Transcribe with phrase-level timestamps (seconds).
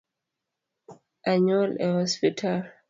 [1.31, 2.61] Onyuol e osiptal